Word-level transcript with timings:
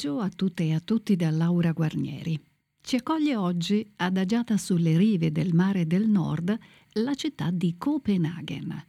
Pomeriggio 0.00 0.20
a 0.20 0.30
tutte 0.34 0.64
e 0.64 0.74
a 0.74 0.80
tutti 0.80 1.14
da 1.14 1.30
Laura 1.30 1.72
Guarnieri. 1.72 2.40
Ci 2.80 2.96
accoglie 2.96 3.36
oggi, 3.36 3.86
adagiata 3.96 4.56
sulle 4.56 4.96
rive 4.96 5.30
del 5.30 5.52
mare 5.52 5.86
del 5.86 6.08
nord, 6.08 6.56
la 6.92 7.14
città 7.14 7.50
di 7.50 7.74
Copenaghen. 7.76 8.86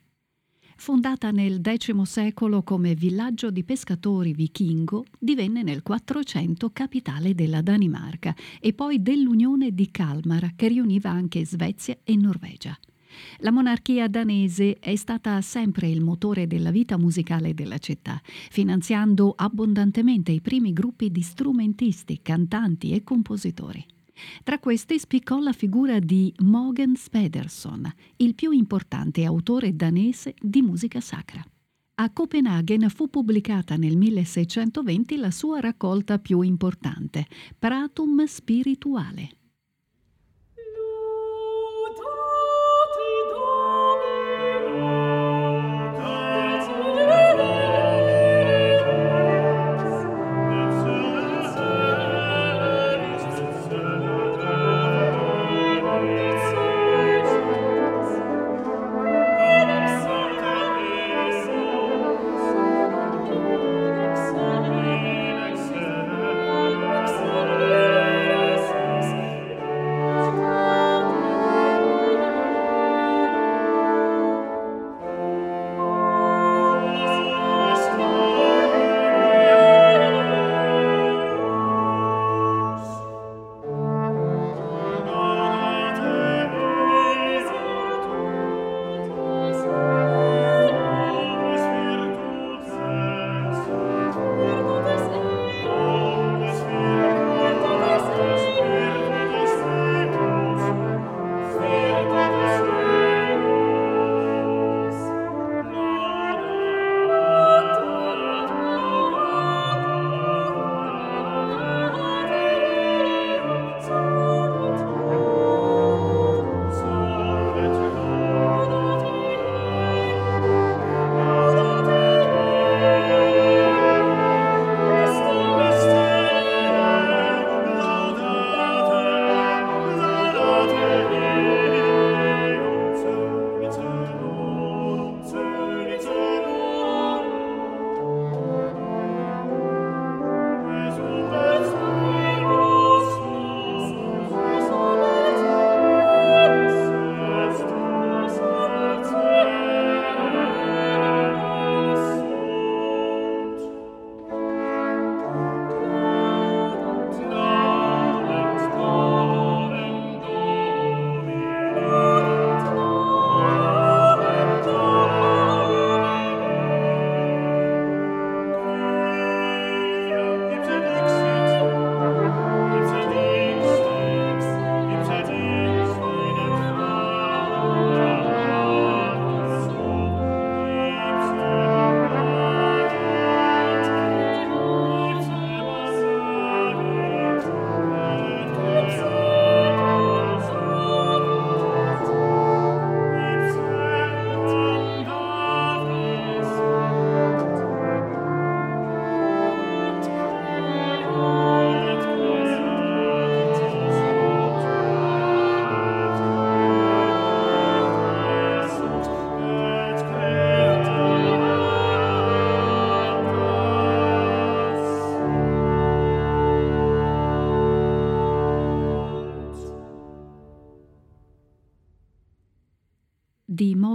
Fondata 0.78 1.32
nel 1.32 1.60
X 1.62 2.02
secolo 2.04 2.64
come 2.64 2.96
villaggio 2.96 3.52
di 3.52 3.66
pescatori 3.66 4.34
vichingo, 4.34 5.04
divenne 5.20 5.64
nel 5.64 5.84
400 5.84 6.70
capitale 6.72 7.36
della 7.36 7.62
Danimarca 7.62 8.34
e 8.60 8.74
poi 8.74 9.02
dell'Unione 9.02 9.74
di 9.74 9.92
Kalmar, 9.92 10.54
che 10.56 10.70
riuniva 10.70 11.10
anche 11.10 11.46
Svezia 11.46 11.98
e 12.04 12.16
Norvegia. 12.16 12.78
La 13.40 13.52
monarchia 13.52 14.08
danese 14.08 14.78
è 14.80 14.96
stata 14.96 15.42
sempre 15.42 15.90
il 15.90 16.02
motore 16.02 16.48
della 16.48 16.72
vita 16.72 16.98
musicale 16.98 17.54
della 17.54 17.78
città, 17.78 18.22
finanziando 18.24 19.34
abbondantemente 19.36 20.32
i 20.32 20.42
primi 20.42 20.74
gruppi 20.74 21.12
di 21.12 21.22
strumentisti, 21.22 22.20
cantanti 22.22 22.92
e 22.94 23.04
compositori. 23.04 23.86
Tra 24.44 24.60
questi 24.60 25.00
spiccò 25.00 25.40
la 25.40 25.54
figura 25.54 26.00
di 26.00 26.34
Mogens 26.40 27.10
Pedersen, 27.10 27.92
il 28.18 28.36
più 28.36 28.52
importante 28.52 29.26
autore 29.26 29.76
danese 29.76 30.36
di 30.40 30.62
musica 30.62 31.00
sacra. 31.00 31.44
A 31.96 32.10
Copenaghen 32.12 32.90
fu 32.90 33.10
pubblicata 33.10 33.76
nel 33.76 33.96
1620 33.96 35.18
la 35.18 35.32
sua 35.32 35.60
raccolta 35.60 36.18
più 36.18 36.42
importante, 36.42 37.28
Pratum 37.60 38.26
Spirituale, 38.26 39.30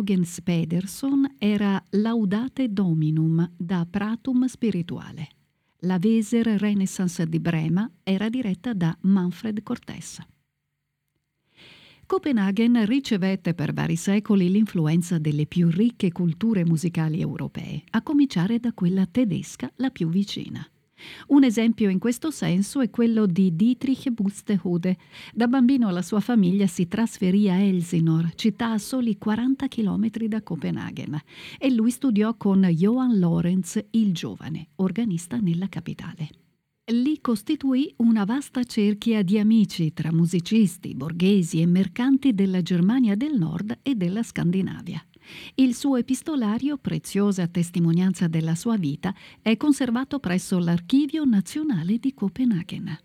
Mogens 0.06 0.40
Pedersen 0.40 1.34
era 1.36 1.82
Laudate 1.90 2.68
Dominum 2.72 3.54
da 3.56 3.84
Pratum 3.90 4.46
Spirituale. 4.46 5.30
La 5.78 5.98
Weser 6.00 6.46
Renaissance 6.46 7.26
di 7.26 7.40
Brema 7.40 7.90
era 8.04 8.28
diretta 8.28 8.72
da 8.72 8.96
Manfred 9.00 9.64
Cortès. 9.64 10.20
Copenaghen 12.06 12.84
ricevette 12.84 13.54
per 13.54 13.72
vari 13.72 13.96
secoli 13.96 14.48
l'influenza 14.48 15.18
delle 15.18 15.46
più 15.46 15.70
ricche 15.70 16.12
culture 16.12 16.64
musicali 16.64 17.20
europee, 17.20 17.82
a 17.90 18.02
cominciare 18.02 18.60
da 18.60 18.72
quella 18.72 19.06
tedesca 19.06 19.72
la 19.74 19.90
più 19.90 20.08
vicina. 20.08 20.64
Un 21.28 21.44
esempio 21.44 21.90
in 21.90 21.98
questo 21.98 22.30
senso 22.30 22.80
è 22.80 22.90
quello 22.90 23.26
di 23.26 23.54
Dietrich 23.54 24.10
Buxtehude. 24.10 24.96
Da 25.32 25.46
bambino 25.46 25.90
la 25.90 26.02
sua 26.02 26.20
famiglia 26.20 26.66
si 26.66 26.88
trasferì 26.88 27.50
a 27.50 27.56
Elsinore, 27.56 28.32
città 28.34 28.72
a 28.72 28.78
soli 28.78 29.18
40 29.18 29.68
km 29.68 30.08
da 30.26 30.42
Copenaghen, 30.42 31.20
e 31.58 31.70
lui 31.70 31.90
studiò 31.90 32.34
con 32.36 32.62
Johann 32.62 33.18
Lorenz 33.18 33.82
il 33.90 34.12
Giovane, 34.12 34.68
organista 34.76 35.38
nella 35.38 35.68
capitale. 35.68 36.28
Lì 36.92 37.20
costituì 37.20 37.92
una 37.96 38.24
vasta 38.24 38.62
cerchia 38.62 39.22
di 39.22 39.40
amici 39.40 39.92
tra 39.92 40.12
musicisti, 40.12 40.94
borghesi 40.94 41.60
e 41.60 41.66
mercanti 41.66 42.32
della 42.32 42.62
Germania 42.62 43.16
del 43.16 43.36
Nord 43.36 43.80
e 43.82 43.96
della 43.96 44.22
Scandinavia. 44.22 45.04
Il 45.54 45.74
suo 45.74 45.96
epistolario, 45.96 46.76
preziosa 46.76 47.46
testimonianza 47.46 48.28
della 48.28 48.54
sua 48.54 48.76
vita, 48.76 49.14
è 49.42 49.56
conservato 49.56 50.18
presso 50.18 50.58
l'Archivio 50.58 51.24
nazionale 51.24 51.98
di 51.98 52.14
Copenaghen. 52.14 52.98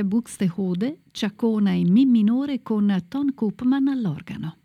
Friedrich 0.00 0.04
Buxtehude, 0.04 1.00
Ciaccona 1.10 1.72
in 1.72 1.90
Mi 1.92 2.06
minore 2.06 2.62
con 2.62 3.04
Ton 3.08 3.34
Koopman 3.34 3.88
all'organo. 3.88 4.56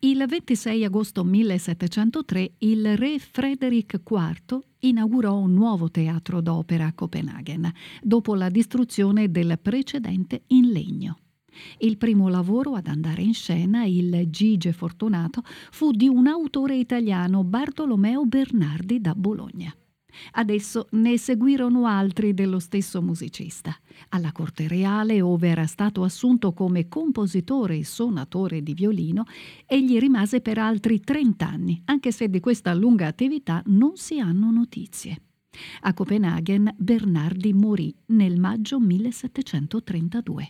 Il 0.00 0.24
26 0.28 0.84
agosto 0.84 1.24
1703 1.24 2.52
il 2.58 2.96
re 2.96 3.18
Frederick 3.18 4.00
IV 4.08 4.60
inaugurò 4.80 5.36
un 5.36 5.52
nuovo 5.52 5.90
teatro 5.90 6.40
d'opera 6.40 6.86
a 6.86 6.92
Copenaghen, 6.92 7.70
dopo 8.02 8.34
la 8.34 8.48
distruzione 8.48 9.30
del 9.30 9.58
precedente 9.60 10.42
in 10.48 10.70
legno. 10.70 11.18
Il 11.78 11.96
primo 11.96 12.28
lavoro 12.28 12.74
ad 12.74 12.86
andare 12.86 13.22
in 13.22 13.34
scena, 13.34 13.84
il 13.84 14.26
Gige 14.30 14.72
Fortunato, 14.72 15.42
fu 15.70 15.90
di 15.90 16.06
un 16.06 16.28
autore 16.28 16.76
italiano, 16.76 17.42
Bartolomeo 17.42 18.24
Bernardi 18.26 19.00
da 19.00 19.14
Bologna. 19.16 19.74
Adesso 20.32 20.88
ne 20.92 21.18
seguirono 21.18 21.86
altri 21.86 22.34
dello 22.34 22.58
stesso 22.58 23.02
musicista. 23.02 23.76
Alla 24.10 24.32
corte 24.32 24.68
reale, 24.68 25.20
ove 25.20 25.48
era 25.48 25.66
stato 25.66 26.02
assunto 26.02 26.52
come 26.52 26.88
compositore 26.88 27.76
e 27.78 27.84
suonatore 27.84 28.62
di 28.62 28.74
violino, 28.74 29.24
egli 29.66 29.98
rimase 29.98 30.40
per 30.40 30.58
altri 30.58 31.00
30 31.00 31.46
anni, 31.48 31.82
anche 31.86 32.12
se 32.12 32.28
di 32.28 32.40
questa 32.40 32.74
lunga 32.74 33.06
attività 33.06 33.62
non 33.66 33.96
si 33.96 34.18
hanno 34.20 34.50
notizie. 34.50 35.22
A 35.82 35.94
Copenaghen 35.94 36.74
Bernardi 36.76 37.52
morì 37.52 37.94
nel 38.06 38.38
maggio 38.38 38.78
1732. 38.78 40.48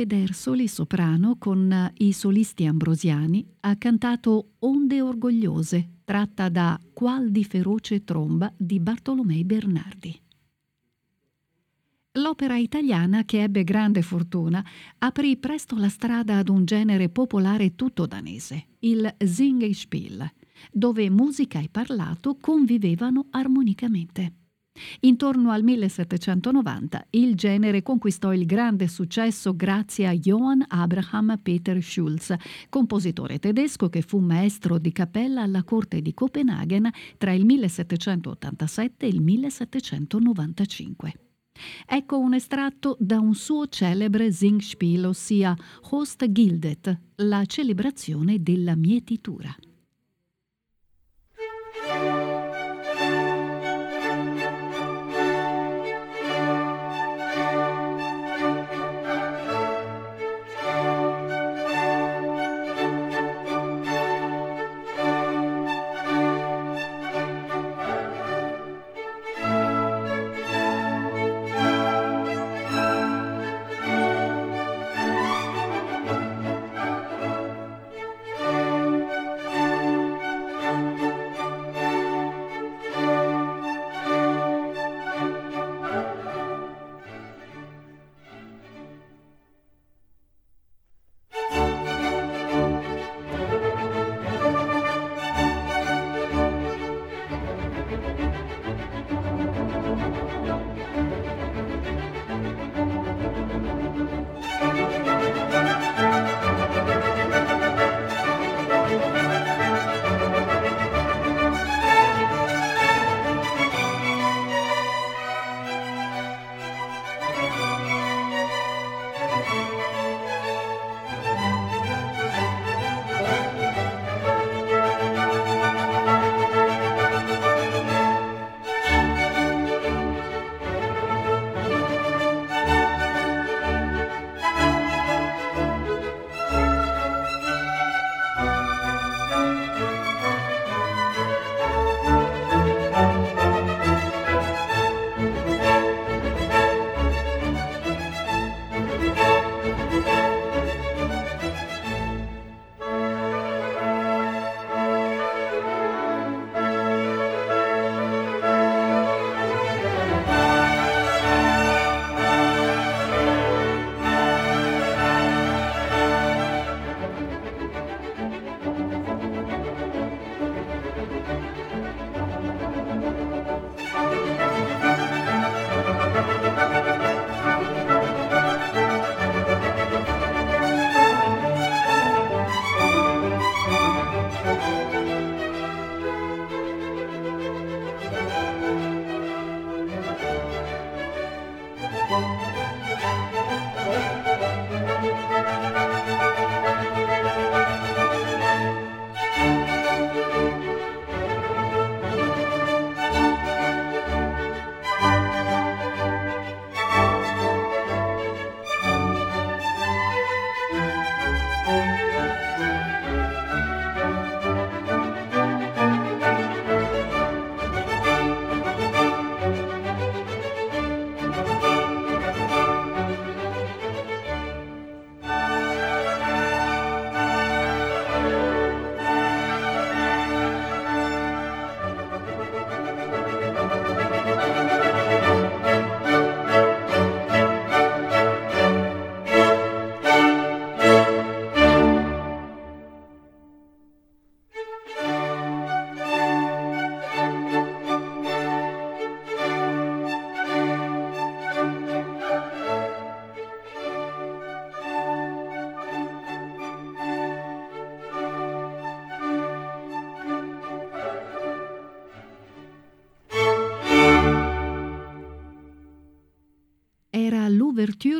Pedersoli, 0.00 0.66
soprano, 0.66 1.36
con 1.38 1.92
i 1.98 2.14
solisti 2.14 2.64
ambrosiani, 2.64 3.46
ha 3.60 3.76
cantato 3.76 4.52
Onde 4.60 5.02
orgogliose, 5.02 5.96
tratta 6.04 6.48
da 6.48 6.80
Qual 6.94 7.30
di 7.30 7.44
feroce 7.44 8.02
tromba 8.02 8.50
di 8.56 8.80
Bartolomei 8.80 9.44
Bernardi. 9.44 10.18
L'opera 12.12 12.56
italiana, 12.56 13.26
che 13.26 13.42
ebbe 13.42 13.62
grande 13.62 14.00
fortuna, 14.00 14.64
aprì 14.96 15.36
presto 15.36 15.76
la 15.76 15.90
strada 15.90 16.38
ad 16.38 16.48
un 16.48 16.64
genere 16.64 17.10
popolare 17.10 17.74
tutto 17.74 18.06
danese, 18.06 18.68
il 18.78 19.14
Singspiel, 19.18 20.32
dove 20.72 21.10
musica 21.10 21.60
e 21.60 21.68
parlato 21.70 22.38
convivevano 22.40 23.26
armonicamente. 23.32 24.39
Intorno 25.00 25.50
al 25.50 25.62
1790 25.62 27.06
il 27.10 27.34
genere 27.34 27.82
conquistò 27.82 28.32
il 28.32 28.46
grande 28.46 28.88
successo 28.88 29.54
grazie 29.54 30.06
a 30.06 30.12
Johann 30.12 30.62
Abraham 30.68 31.38
Peter 31.42 31.82
Schulz, 31.82 32.34
compositore 32.68 33.38
tedesco 33.38 33.88
che 33.88 34.02
fu 34.02 34.18
maestro 34.18 34.78
di 34.78 34.92
cappella 34.92 35.42
alla 35.42 35.64
corte 35.64 36.00
di 36.00 36.14
Copenaghen 36.14 36.90
tra 37.18 37.32
il 37.32 37.44
1787 37.44 39.06
e 39.06 39.08
il 39.08 39.20
1795. 39.20 41.12
Ecco 41.86 42.18
un 42.18 42.34
estratto 42.34 42.96
da 42.98 43.18
un 43.20 43.34
suo 43.34 43.66
celebre 43.68 44.32
Singspiel, 44.32 45.06
ossia 45.06 45.54
Host 45.90 46.30
Gildet, 46.30 46.98
la 47.16 47.44
celebrazione 47.44 48.42
della 48.42 48.74
mietitura. 48.76 49.54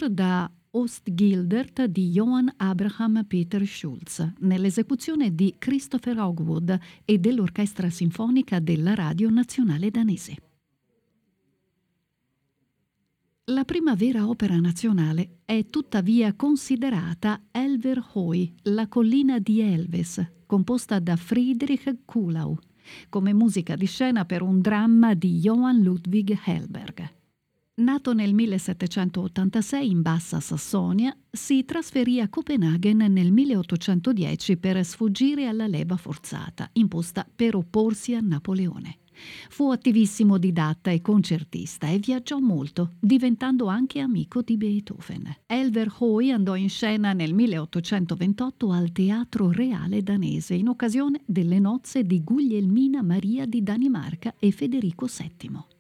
Ouverture 0.01 0.15
da 0.15 0.51
Ostgildert 0.73 1.85
di 1.85 2.11
Johann 2.11 2.49
Abraham 2.57 3.25
Peter 3.27 3.67
Schulz, 3.67 4.27
nell'esecuzione 4.39 5.35
di 5.35 5.57
Christopher 5.59 6.19
Hogwood 6.19 6.79
e 7.05 7.19
dell'Orchestra 7.19 7.91
Sinfonica 7.91 8.61
della 8.61 8.95
Radio 8.95 9.29
Nazionale 9.29 9.91
Danese. 9.91 10.37
La 13.47 13.65
prima 13.65 13.95
vera 13.95 14.29
opera 14.29 14.59
nazionale 14.59 15.41
è 15.45 15.67
tuttavia 15.69 16.35
considerata 16.35 17.43
Elverhoy, 17.51 18.55
la 18.63 18.87
collina 18.87 19.39
di 19.39 19.61
Elves, 19.61 20.25
composta 20.47 20.99
da 21.01 21.17
Friedrich 21.17 22.05
Kuhlau, 22.05 22.57
come 23.09 23.35
musica 23.35 23.75
di 23.75 23.87
scena 23.87 24.25
per 24.25 24.43
un 24.43 24.61
dramma 24.61 25.15
di 25.15 25.41
Johann 25.41 25.83
Ludwig 25.83 26.39
Hellberg. 26.45 27.19
Nato 27.81 28.13
nel 28.13 28.35
1786 28.35 29.89
in 29.89 30.03
Bassa 30.03 30.39
Sassonia, 30.39 31.17
si 31.31 31.65
trasferì 31.65 32.21
a 32.21 32.29
Copenaghen 32.29 32.99
nel 33.11 33.33
1810 33.33 34.59
per 34.59 34.85
sfuggire 34.85 35.47
alla 35.47 35.67
leva 35.67 35.97
forzata 35.97 36.69
imposta 36.75 37.27
per 37.35 37.55
opporsi 37.55 38.15
a 38.15 38.21
Napoleone. 38.21 38.99
Fu 39.49 39.71
attivissimo 39.71 40.37
didatta 40.37 40.91
e 40.91 41.01
concertista 41.01 41.89
e 41.89 41.99
viaggiò 41.99 42.39
molto, 42.39 42.97
diventando 43.01 43.67
anche 43.67 44.01
amico 44.01 44.43
di 44.43 44.59
Beethoven. 44.59 45.37
Elver 45.47 45.91
Hoy 46.01 46.33
andò 46.33 46.57
in 46.57 46.69
scena 46.69 47.15
nel 47.15 47.33
1828 47.33 48.71
al 48.73 48.93
Teatro 48.93 49.51
Reale 49.51 50.03
danese 50.03 50.53
in 50.53 50.69
occasione 50.69 51.23
delle 51.25 51.59
nozze 51.59 52.05
di 52.05 52.23
Guglielmina 52.23 53.03
Maria 53.03 53.47
di 53.47 53.63
Danimarca 53.63 54.35
e 54.39 54.51
Federico 54.51 55.07
VII. 55.07 55.80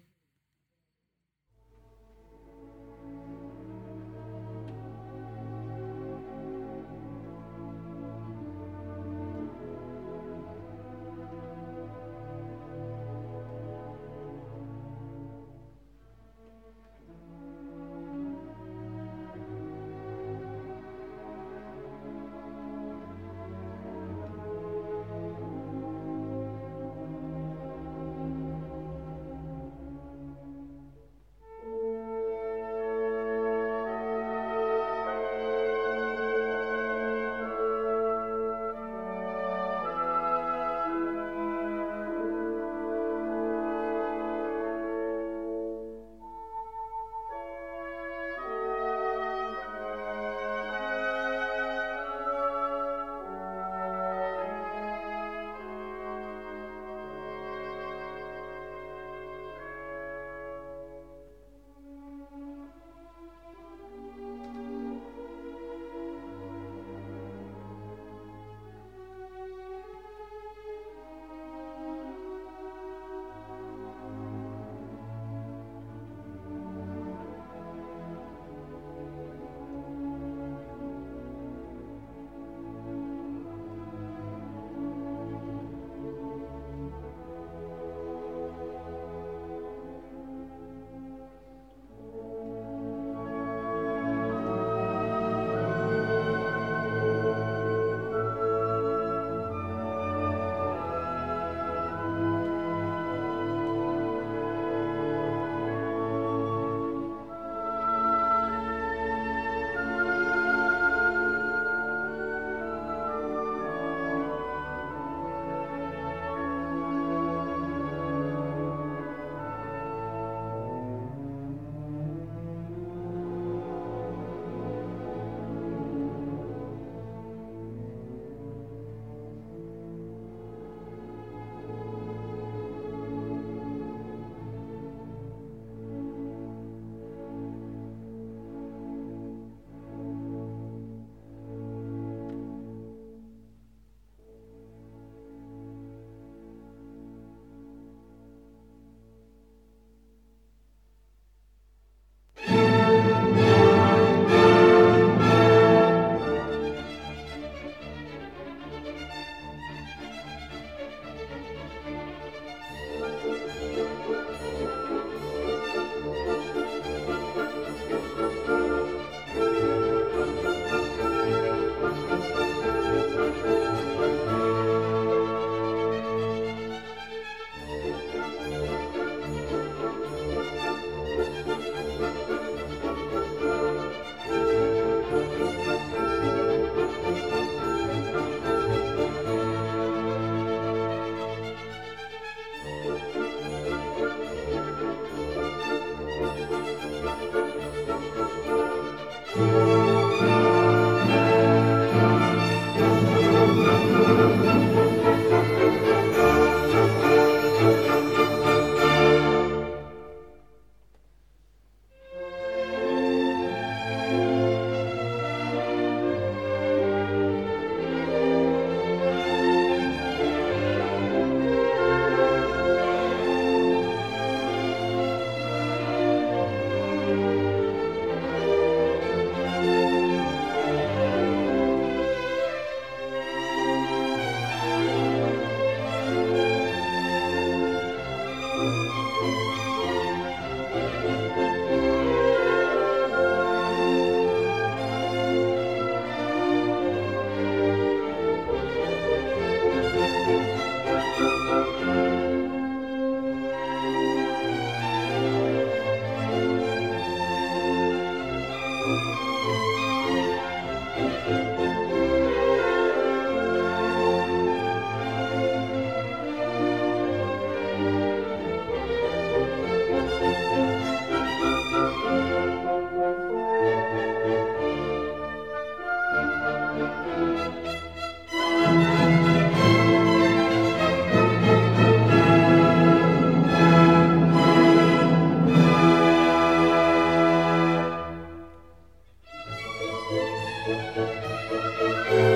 Thank 290.66 292.29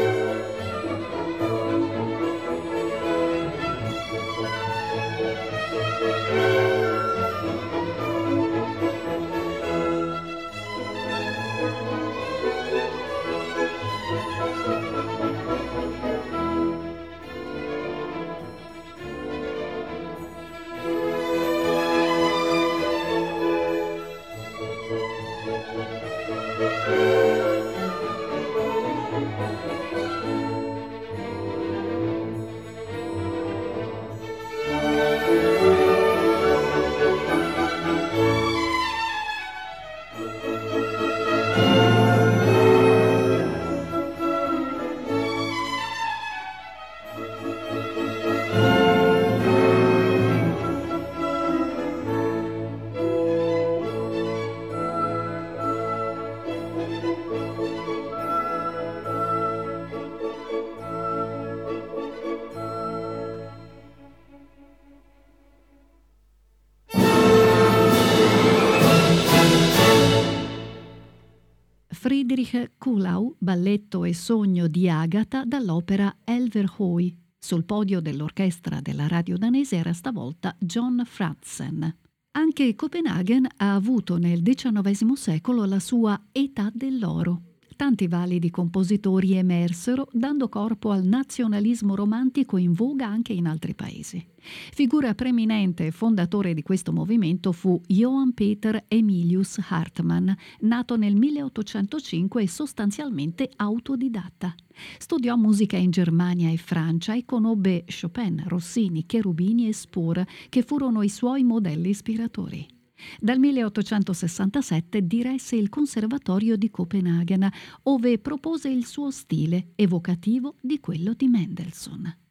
balletto 73.45 74.05
e 74.05 74.13
sogno 74.13 74.67
di 74.67 74.89
Agatha 74.89 75.45
dall'opera 75.45 76.17
Elverhoy. 76.25 77.17
Sul 77.39 77.65
podio 77.65 78.01
dell'orchestra 78.01 78.81
della 78.81 79.07
radio 79.07 79.37
danese 79.37 79.77
era 79.77 79.93
stavolta 79.93 80.57
John 80.59 81.03
Fratzen. 81.05 81.97
Anche 82.33 82.75
Copenaghen 82.75 83.47
ha 83.59 83.75
avuto 83.75 84.17
nel 84.19 84.43
XIX 84.43 85.13
secolo 85.13 85.65
la 85.67 85.79
sua 85.79 86.21
età 86.33 86.71
dell'oro. 86.75 87.54
Tanti 87.77 88.07
validi 88.07 88.51
compositori 88.51 89.35
emersero, 89.35 90.09
dando 90.13 90.49
corpo 90.49 90.91
al 90.91 91.05
nazionalismo 91.05 91.97
romantico 91.97 92.57
in 92.57 92.73
voga 92.73 93.07
anche 93.07 93.33
in 93.33 93.47
altri 93.47 93.75
paesi. 93.75 94.25
Figura 94.73 95.15
preeminente 95.15 95.87
e 95.87 95.91
fondatore 95.91 96.55
di 96.55 96.63
questo 96.63 96.93
movimento 96.93 97.51
fu 97.51 97.81
Johann 97.87 98.31
Peter 98.31 98.85
Emilius 98.87 99.59
Hartmann, 99.69 100.31
nato 100.61 100.97
nel 100.97 101.17
1805 101.17 102.43
e 102.43 102.49
sostanzialmente 102.49 103.51
autodidatta. 103.57 104.55
Studiò 104.99 105.37
musica 105.37 105.77
in 105.77 105.91
Germania 105.91 106.51
e 106.51 106.57
Francia 106.57 107.15
e 107.15 107.25
conobbe 107.25 107.85
Chopin, 107.87 108.45
Rossini, 108.47 109.05
Cherubini 109.07 109.67
e 109.67 109.73
Spohr, 109.73 110.25
che 110.49 110.63
furono 110.63 111.03
i 111.03 111.09
suoi 111.09 111.43
modelli 111.43 111.89
ispiratori. 111.89 112.74
Dal 113.21 113.39
1867 113.39 115.07
diresse 115.07 115.57
il 115.57 115.69
Conservatorio 115.69 116.57
di 116.57 116.71
Copenaghen, 116.71 117.49
ove 117.85 118.19
propose 118.19 118.69
il 118.69 118.87
suo 118.87 119.11
stile 119.11 119.73
evocativo 119.75 120.57
di 120.61 120.81
quello 120.81 121.15
di 121.15 121.29
Mendelssohn. 121.29 122.24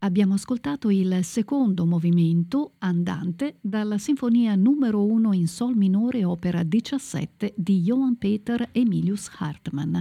Abbiamo 0.00 0.34
ascoltato 0.34 0.90
il 0.90 1.24
secondo 1.24 1.84
movimento 1.84 2.74
andante 2.78 3.56
dalla 3.60 3.98
Sinfonia 3.98 4.54
numero 4.54 5.04
1 5.04 5.32
in 5.32 5.48
Sol 5.48 5.74
minore 5.74 6.24
opera 6.24 6.62
17 6.62 7.54
di 7.56 7.80
Johann 7.80 8.12
Peter 8.12 8.68
Emilius 8.70 9.28
Hartmann. 9.38 9.96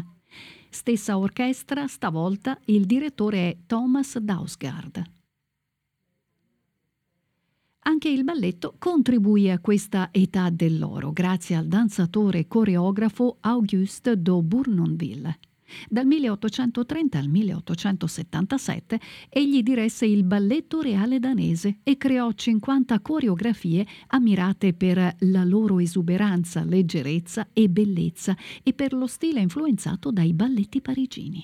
Stessa 0.69 1.17
orchestra, 1.17 1.87
stavolta 1.87 2.59
il 2.65 2.85
direttore 2.85 3.49
è 3.49 3.57
Thomas 3.65 4.19
Dausgaard. 4.19 5.01
Anche 7.79 8.09
il 8.09 8.23
balletto 8.23 8.75
contribuì 8.77 9.49
a 9.49 9.57
questa 9.57 10.09
età 10.11 10.51
dell'oro 10.51 11.11
grazie 11.11 11.55
al 11.55 11.67
danzatore 11.67 12.47
coreografo 12.47 13.37
Auguste 13.39 14.21
de 14.21 14.41
Bournonville. 14.43 15.39
Dal 15.89 16.05
1830 16.05 17.17
al 17.17 17.27
1877 17.27 18.99
egli 19.29 19.61
diresse 19.63 20.05
il 20.05 20.23
Balletto 20.23 20.81
Reale 20.81 21.19
danese 21.19 21.79
e 21.83 21.97
creò 21.97 22.31
50 22.31 22.99
coreografie 23.01 23.85
ammirate 24.07 24.73
per 24.73 25.15
la 25.19 25.43
loro 25.43 25.79
esuberanza, 25.79 26.63
leggerezza 26.63 27.49
e 27.53 27.69
bellezza 27.69 28.35
e 28.63 28.73
per 28.73 28.93
lo 28.93 29.07
stile 29.07 29.41
influenzato 29.41 30.11
dai 30.11 30.33
balletti 30.33 30.81
parigini. 30.81 31.43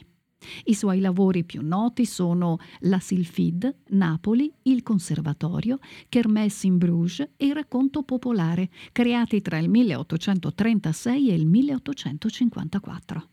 I 0.66 0.74
suoi 0.74 1.00
lavori 1.00 1.44
più 1.44 1.62
noti 1.62 2.06
sono 2.06 2.58
La 2.82 3.00
Sylphide, 3.00 3.78
Napoli, 3.90 4.52
Il 4.64 4.84
Conservatorio, 4.84 5.80
Kermesse 6.10 6.68
in 6.68 6.78
Bruges 6.78 7.30
e 7.38 7.46
Il 7.46 7.54
Racconto 7.54 8.04
Popolare, 8.04 8.70
creati 8.92 9.42
tra 9.42 9.58
il 9.58 9.70
1836 9.70 11.30
e 11.30 11.34
il 11.34 11.46
1854. 11.46 13.28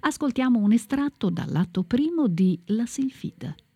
Ascoltiamo 0.00 0.58
un 0.58 0.72
estratto 0.72 1.30
dall'atto 1.30 1.82
primo 1.82 2.28
di 2.28 2.60
La 2.66 2.86
Silfide. 2.86 3.67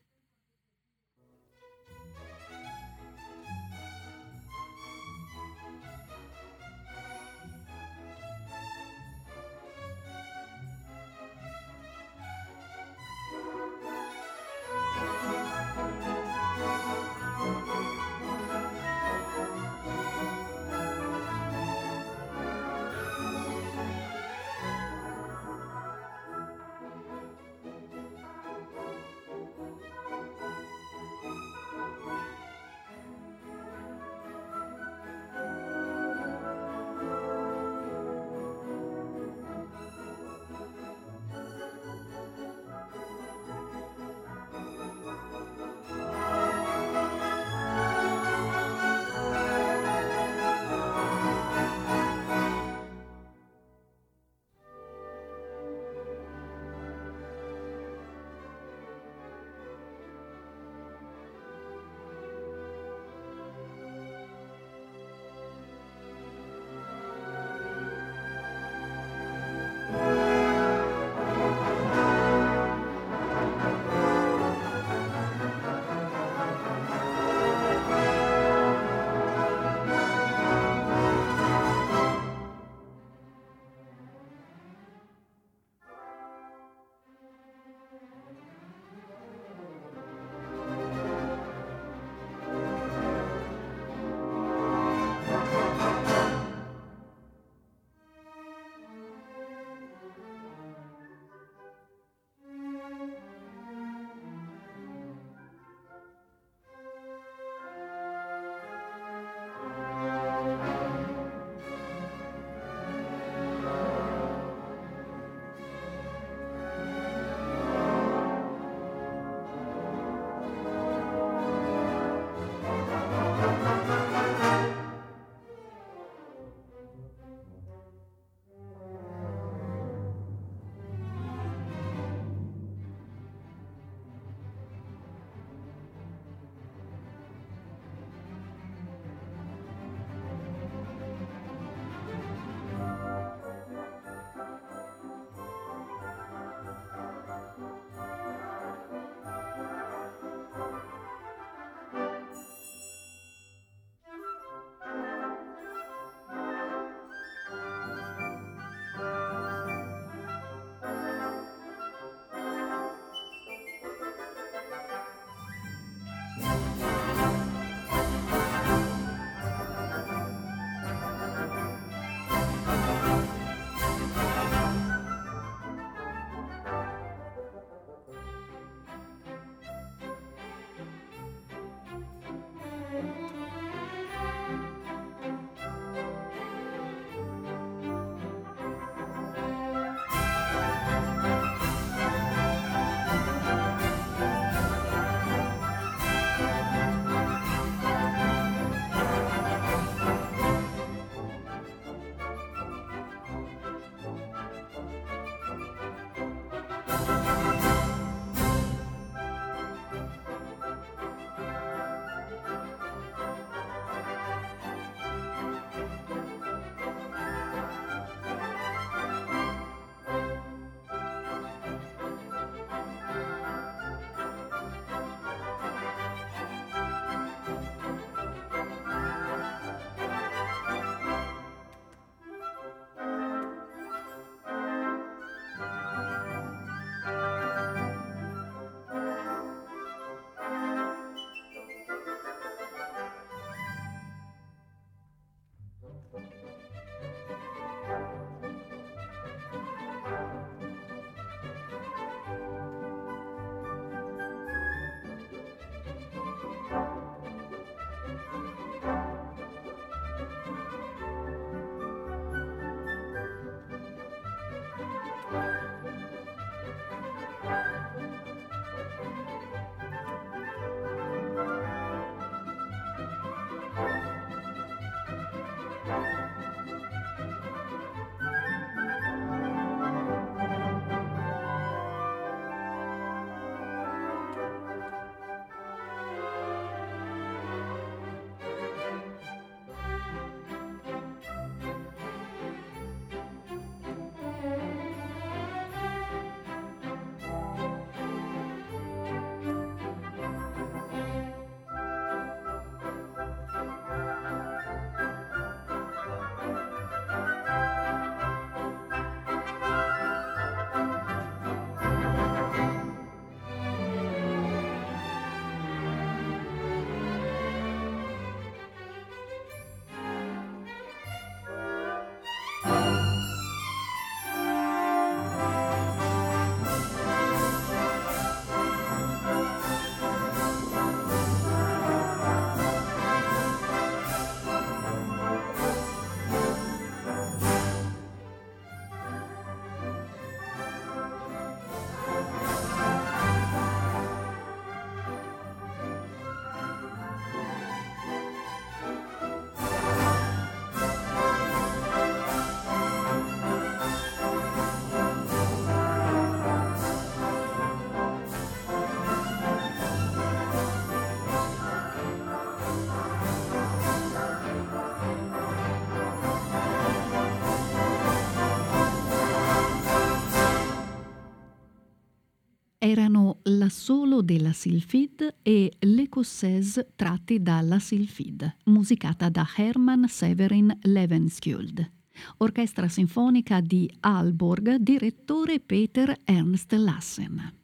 Erano 372.93 373.39
l'assolo 373.45 374.21
della 374.21 374.53
Sylphide 374.53 375.37
e 375.43 375.73
l'Écossaise 375.81 376.93
tratti 376.95 377.43
dalla 377.43 377.79
Sylphide, 377.79 378.57
musicata 378.65 379.31
da 379.31 379.47
Hermann 379.57 380.05
Severin 380.05 380.79
Levenskjöld. 380.83 381.91
Orchestra 382.39 382.89
sinfonica 382.89 383.61
di 383.61 383.91
Aalborg, 384.01 384.77
direttore 384.77 385.59
Peter 385.61 386.15
Ernst 386.25 386.73
Lassen. 386.75 387.55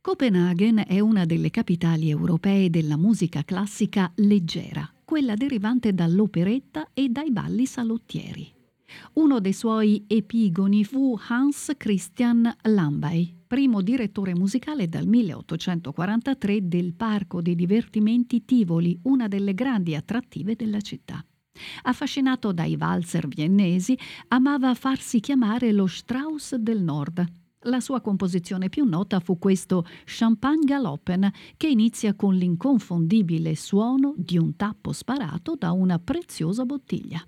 Copenaghen 0.00 0.82
è 0.86 0.98
una 0.98 1.24
delle 1.24 1.50
capitali 1.50 2.10
europee 2.10 2.68
della 2.68 2.96
musica 2.96 3.44
classica 3.44 4.10
leggera, 4.16 4.92
quella 5.04 5.36
derivante 5.36 5.94
dall'operetta 5.94 6.88
e 6.92 7.08
dai 7.08 7.30
balli 7.30 7.66
salottieri. 7.66 8.58
Uno 9.14 9.40
dei 9.40 9.52
suoi 9.52 10.04
epigoni 10.06 10.84
fu 10.84 11.18
Hans 11.28 11.72
Christian 11.76 12.52
Lambay, 12.62 13.34
primo 13.46 13.82
direttore 13.82 14.34
musicale 14.34 14.88
dal 14.88 15.06
1843 15.06 16.68
del 16.68 16.94
Parco 16.94 17.42
dei 17.42 17.54
Divertimenti 17.54 18.44
Tivoli, 18.44 18.98
una 19.04 19.28
delle 19.28 19.54
grandi 19.54 19.94
attrattive 19.94 20.54
della 20.54 20.80
città. 20.80 21.24
Affascinato 21.82 22.52
dai 22.52 22.76
valzer 22.76 23.26
viennesi, 23.28 23.98
amava 24.28 24.74
farsi 24.74 25.20
chiamare 25.20 25.72
lo 25.72 25.86
Strauss 25.86 26.54
del 26.54 26.82
Nord. 26.82 27.24
La 27.64 27.80
sua 27.80 28.00
composizione 28.00 28.70
più 28.70 28.84
nota 28.84 29.20
fu 29.20 29.38
questo 29.38 29.84
Champagne 30.04 30.64
Galoppen, 30.64 31.30
che 31.56 31.68
inizia 31.68 32.14
con 32.14 32.34
l'inconfondibile 32.34 33.54
suono 33.54 34.14
di 34.16 34.38
un 34.38 34.56
tappo 34.56 34.92
sparato 34.92 35.56
da 35.56 35.72
una 35.72 35.98
preziosa 35.98 36.64
bottiglia. 36.64 37.22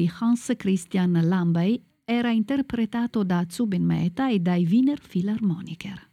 Di 0.00 0.10
Hans 0.18 0.54
Christian 0.56 1.12
Lambay 1.12 1.78
era 2.06 2.30
interpretato 2.30 3.22
da 3.22 3.44
Zubin 3.50 3.84
Mehta 3.84 4.30
e 4.30 4.40
dai 4.40 4.64
Wiener 4.64 4.98
Philharmoniker. 4.98 6.08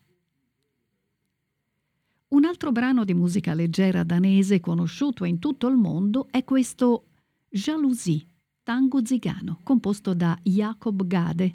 Un 2.30 2.44
altro 2.44 2.74
brano 2.74 3.06
di 3.06 3.14
musica 3.14 3.54
leggera 3.54 4.04
danese 4.04 4.60
conosciuto 4.60 5.24
in 5.24 5.40
tutto 5.40 5.68
il 5.68 5.78
mondo 5.78 6.28
è 6.30 6.44
questo 6.44 7.06
Jalousie, 7.48 8.28
tango 8.64 9.06
zigano, 9.06 9.62
composto 9.64 10.14
da 10.14 10.38
Jacob 10.44 11.08
Gade. 11.08 11.54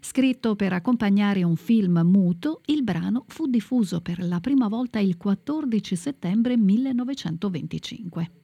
Scritto 0.00 0.56
per 0.56 0.74
accompagnare 0.74 1.42
un 1.44 1.56
film 1.56 2.02
muto, 2.04 2.60
il 2.66 2.82
brano 2.82 3.24
fu 3.28 3.46
diffuso 3.46 4.02
per 4.02 4.22
la 4.22 4.40
prima 4.40 4.68
volta 4.68 4.98
il 4.98 5.16
14 5.16 5.96
settembre 5.96 6.58
1925. 6.58 8.39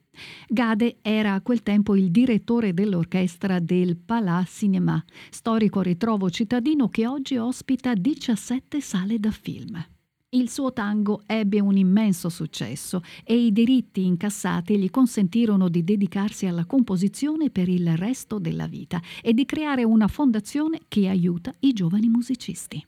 Gade 0.47 0.97
era 1.01 1.33
a 1.33 1.41
quel 1.41 1.63
tempo 1.63 1.95
il 1.95 2.11
direttore 2.11 2.73
dell'orchestra 2.73 3.59
del 3.59 3.97
Palais 3.97 4.49
Cinéma, 4.49 5.03
storico 5.29 5.81
ritrovo 5.81 6.29
cittadino 6.29 6.89
che 6.89 7.07
oggi 7.07 7.37
ospita 7.37 7.93
17 7.93 8.81
sale 8.81 9.19
da 9.19 9.31
film. 9.31 9.85
Il 10.29 10.49
suo 10.49 10.73
tango 10.73 11.23
ebbe 11.25 11.61
un 11.61 11.77
immenso 11.77 12.27
successo 12.27 13.01
e 13.23 13.37
i 13.37 13.53
diritti 13.53 14.05
incassati 14.05 14.77
gli 14.77 14.89
consentirono 14.89 15.69
di 15.69 15.85
dedicarsi 15.85 16.45
alla 16.45 16.65
composizione 16.65 17.49
per 17.49 17.69
il 17.69 17.95
resto 17.95 18.37
della 18.37 18.67
vita 18.67 19.01
e 19.21 19.33
di 19.33 19.45
creare 19.45 19.85
una 19.85 20.09
fondazione 20.09 20.81
che 20.89 21.07
aiuta 21.07 21.53
i 21.59 21.71
giovani 21.71 22.09
musicisti. 22.09 22.85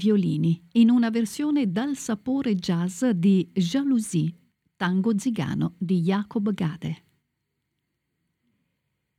Violini, 0.00 0.58
in 0.72 0.88
una 0.88 1.10
versione 1.10 1.70
dal 1.70 1.94
sapore 1.94 2.54
jazz 2.54 3.04
di 3.04 3.50
Jalousie, 3.52 4.32
tango 4.76 5.18
zigano 5.18 5.74
di 5.76 6.00
Jacob 6.00 6.52
Gade. 6.54 7.04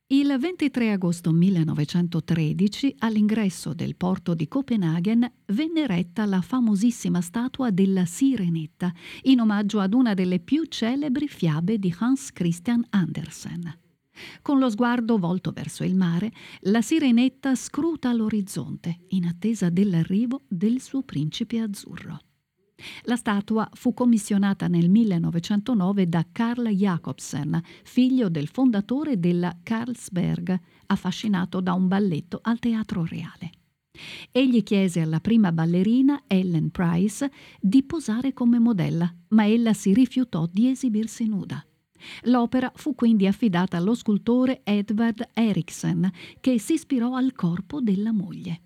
Il 0.08 0.36
23 0.38 0.92
agosto 0.92 1.32
1913, 1.32 2.96
all'ingresso 2.98 3.74
del 3.74 3.96
porto 3.96 4.34
di 4.34 4.48
Copenaghen, 4.48 5.32
venne 5.54 5.82
eretta 5.82 6.26
la 6.26 6.42
famosissima 6.42 7.22
statua 7.22 7.70
della 7.70 8.06
Sirenetta, 8.06 8.92
in 9.24 9.40
omaggio 9.40 9.80
ad 9.80 9.94
una 9.94 10.14
delle 10.14 10.40
più 10.40 10.66
celebri 10.66 11.28
fiabe 11.28 11.78
di 11.78 11.96
Hans 11.98 12.34
Christian 12.34 12.84
Andersen. 12.90 13.81
Con 14.42 14.60
lo 14.60 14.70
sguardo 14.70 15.18
volto 15.18 15.52
verso 15.52 15.84
il 15.84 15.96
mare, 15.96 16.32
la 16.62 16.82
sirenetta 16.82 17.56
scruta 17.56 18.14
l'orizzonte 18.14 19.06
in 19.10 19.26
attesa 19.26 19.70
dell'arrivo 19.70 20.44
del 20.48 20.82
suo 20.82 21.04
principe 21.04 21.60
azzurro. 21.60 22.20
La 23.04 23.16
statua 23.16 23.70
fu 23.74 23.94
commissionata 23.94 24.68
nel 24.68 24.90
1909 24.90 26.10
da 26.10 26.26
Carl 26.32 26.68
Jacobsen, 26.70 27.62
figlio 27.84 28.30
del 28.30 28.48
fondatore 28.48 29.20
della 29.20 29.56
Carlsberg, 29.62 30.60
affascinato 30.88 31.62
da 31.62 31.74
un 31.74 31.88
balletto 31.88 32.40
al 32.42 32.60
Teatro 32.60 33.06
Reale. 33.06 33.52
Egli 34.32 34.64
chiese 34.64 35.02
alla 35.02 35.20
prima 35.20 35.52
ballerina, 35.52 36.24
Ellen 36.28 36.72
Price, 36.72 37.30
di 37.60 37.84
posare 37.84 38.34
come 38.34 38.58
modella, 38.58 39.14
ma 39.30 39.48
ella 39.48 39.74
si 39.74 39.94
rifiutò 39.94 40.48
di 40.52 40.70
esibirsi 40.70 41.28
nuda. 41.28 41.64
L'opera 42.24 42.72
fu 42.76 42.96
quindi 42.96 43.28
affidata 43.28 43.78
allo 43.78 43.96
scultore 43.96 44.62
Edvard 44.64 45.30
Eriksen, 45.34 46.12
che 46.40 46.60
si 46.60 46.74
ispirò 46.74 47.16
al 47.16 47.34
corpo 47.34 47.82
della 47.82 48.12
moglie. 48.12 48.62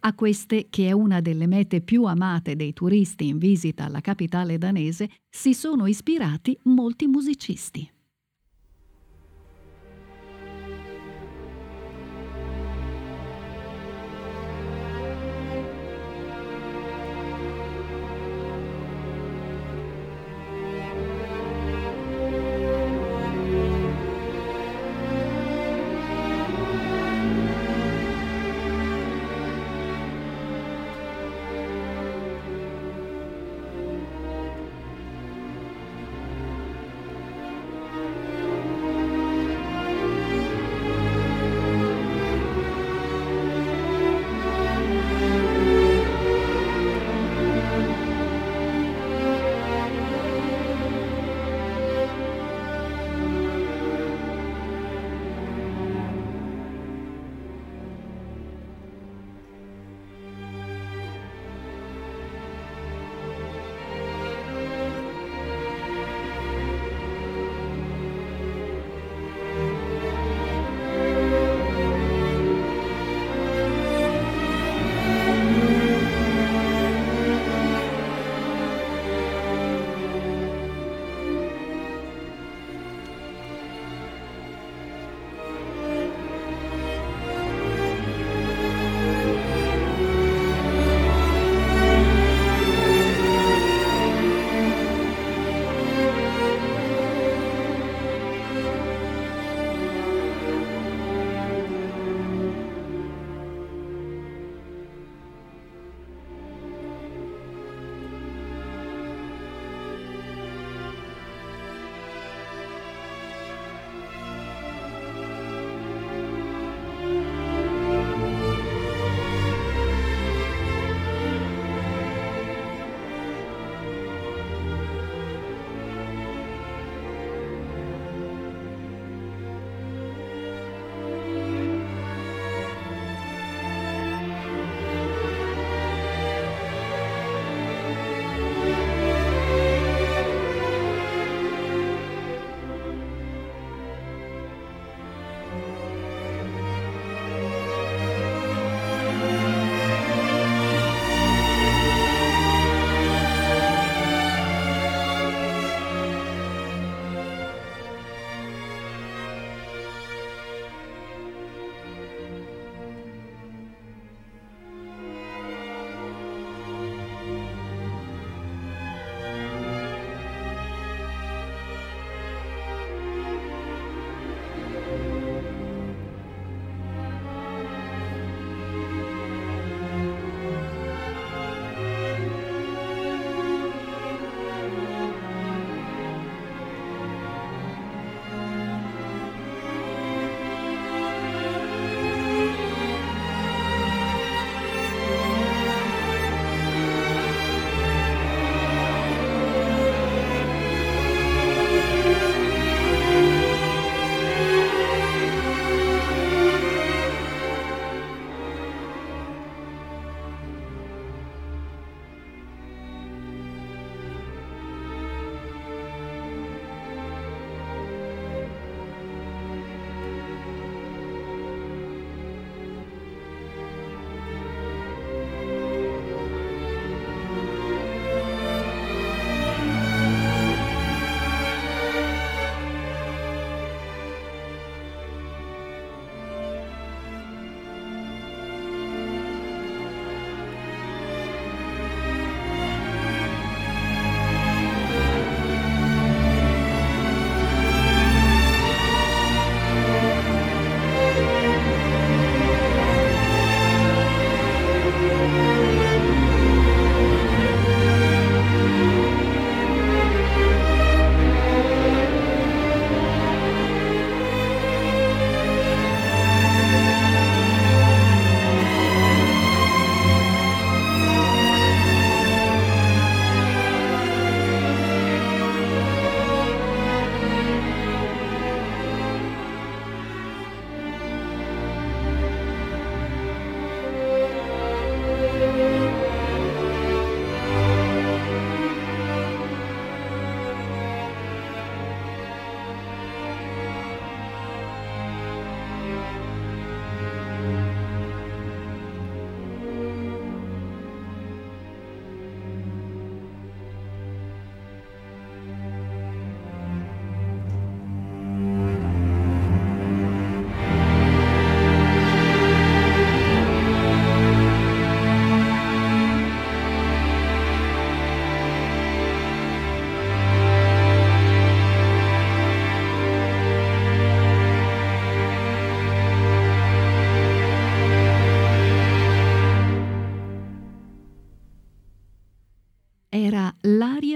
A 0.00 0.14
queste, 0.14 0.68
che 0.70 0.88
è 0.88 0.92
una 0.92 1.20
delle 1.20 1.46
mete 1.46 1.80
più 1.80 2.04
amate 2.04 2.56
dei 2.56 2.72
turisti 2.72 3.26
in 3.26 3.38
visita 3.38 3.84
alla 3.84 4.00
capitale 4.00 4.58
danese, 4.58 5.10
si 5.28 5.52
sono 5.52 5.86
ispirati 5.86 6.58
molti 6.64 7.06
musicisti. 7.06 7.88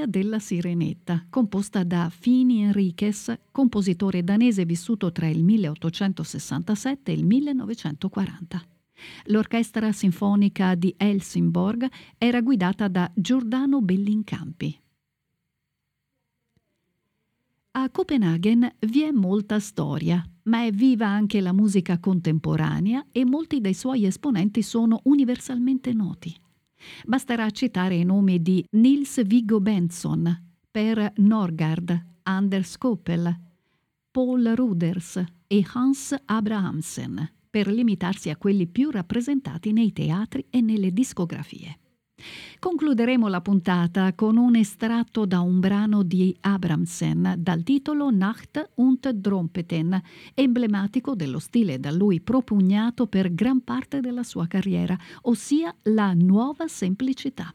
Della 0.09 0.39
Sirenetta, 0.39 1.27
composta 1.29 1.85
da 1.85 2.11
Fini 2.11 2.63
Enriquez, 2.63 3.33
compositore 3.53 4.25
danese 4.25 4.65
vissuto 4.65 5.13
tra 5.13 5.29
il 5.29 5.45
1867 5.45 7.13
e 7.13 7.15
il 7.15 7.27
1940. 7.27 8.63
L'orchestra 9.27 9.93
sinfonica 9.93 10.75
di 10.75 10.95
Helsingborg 10.97 11.89
era 12.17 12.41
guidata 12.41 12.89
da 12.89 13.11
Giordano 13.15 13.81
Bellincampi. 13.83 14.81
A 17.73 17.91
Copenaghen 17.91 18.69
vi 18.81 19.03
è 19.03 19.11
molta 19.11 19.61
storia, 19.61 20.25
ma 20.45 20.65
è 20.65 20.73
viva 20.73 21.07
anche 21.07 21.41
la 21.41 21.53
musica 21.53 21.99
contemporanea 21.99 23.07
e 23.13 23.25
molti 23.25 23.61
dei 23.61 23.75
suoi 23.75 24.07
esponenti 24.07 24.63
sono 24.63 25.01
universalmente 25.05 25.93
noti. 25.93 26.35
Basterà 27.07 27.51
citare 27.51 27.97
i 27.97 28.05
nomi 28.05 28.41
di 28.43 28.65
Nils 28.73 29.25
Viggo 29.25 29.61
Benson, 29.61 30.47
Per 30.71 31.13
Norgard, 31.17 32.07
Anders 32.23 32.77
Koppel, 32.77 33.41
Paul 34.11 34.53
Ruders 34.55 35.25
e 35.47 35.65
Hans 35.73 36.15
Abrahamsen, 36.25 37.33
per 37.51 37.69
limitarsi 37.69 38.31
a 38.31 38.37
quelli 38.37 38.67
più 38.67 38.91
rappresentati 38.91 39.73
nei 39.73 39.93
teatri 39.93 40.47
e 40.51 40.61
nelle 40.61 40.93
discografie. 40.93 41.79
Concluderemo 42.59 43.29
la 43.29 43.41
puntata 43.41 44.13
con 44.15 44.37
un 44.37 44.57
estratto 44.57 45.25
da 45.25 45.41
un 45.41 45.61
brano 45.61 46.03
di 46.03 46.37
Abramsen 46.41 47.35
dal 47.39 47.63
titolo 47.63 48.11
Nacht 48.11 48.71
und 48.75 49.09
Drompeten, 49.09 50.01
emblematico 50.35 51.15
dello 51.15 51.39
stile 51.39 51.79
da 51.79 51.91
lui 51.91 52.21
propugnato 52.21 53.07
per 53.07 53.33
gran 53.35 53.63
parte 53.63 54.01
della 54.01 54.23
sua 54.23 54.47
carriera, 54.47 54.99
ossia 55.23 55.75
la 55.83 56.13
nuova 56.15 56.67
semplicità. 56.67 57.53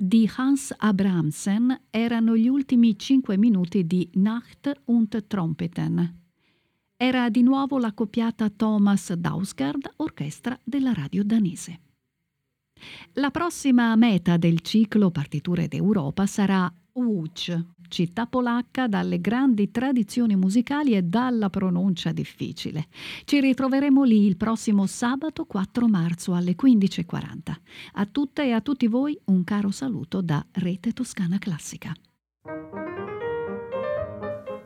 Di 0.00 0.30
Hans 0.36 0.72
Abramsen 0.76 1.86
erano 1.90 2.36
gli 2.36 2.46
ultimi 2.46 2.96
cinque 2.96 3.36
minuti 3.36 3.84
di 3.84 4.08
Nacht 4.14 4.82
und 4.84 5.26
Trompeten. 5.26 6.20
Era 6.96 7.28
di 7.30 7.42
nuovo 7.42 7.78
l'accoppiata 7.78 8.48
Thomas 8.48 9.12
Dausgaard, 9.12 9.94
orchestra 9.96 10.56
della 10.62 10.92
radio 10.92 11.24
danese. 11.24 11.80
La 13.14 13.32
prossima 13.32 13.96
meta 13.96 14.36
del 14.36 14.60
ciclo 14.60 15.10
Partiture 15.10 15.66
d'Europa 15.66 16.26
sarà 16.26 16.72
Łódź, 16.98 17.56
città 17.88 18.26
polacca 18.26 18.88
dalle 18.88 19.20
grandi 19.20 19.70
tradizioni 19.70 20.34
musicali 20.34 20.94
e 20.94 21.02
dalla 21.02 21.48
pronuncia 21.48 22.10
difficile. 22.10 22.86
Ci 23.24 23.40
ritroveremo 23.40 24.02
lì 24.02 24.26
il 24.26 24.36
prossimo 24.36 24.86
sabato 24.86 25.44
4 25.44 25.86
marzo 25.86 26.34
alle 26.34 26.56
15.40. 26.60 27.54
A 27.92 28.06
tutte 28.06 28.44
e 28.44 28.52
a 28.52 28.60
tutti 28.60 28.88
voi 28.88 29.16
un 29.26 29.44
caro 29.44 29.70
saluto 29.70 30.20
da 30.20 30.44
Rete 30.50 30.92
Toscana 30.92 31.38
Classica. 31.38 31.92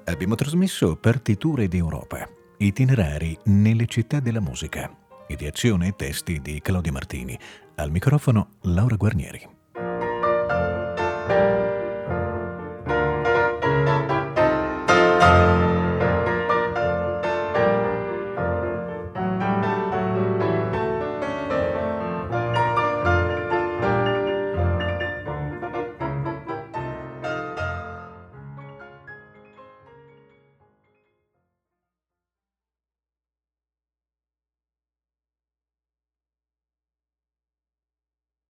Abbiamo 0.05 0.35
trasmesso 0.35 0.97
Partiture 0.97 1.69
d'Europa, 1.69 2.27
itinerari 2.59 3.37
nelle 3.45 3.87
città 3.87 4.21
della 4.21 4.41
musica. 4.41 4.91
Ideazione 5.29 5.89
e 5.89 5.93
testi 5.97 6.41
di 6.41 6.61
Claudio 6.61 6.93
Martini. 6.93 7.39
Al 7.77 7.91
microfono 7.91 8.57
Laura 8.63 8.97
Guarnieri. 8.97 9.52